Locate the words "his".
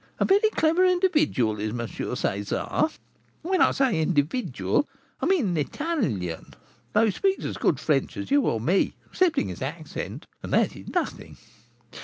9.49-9.61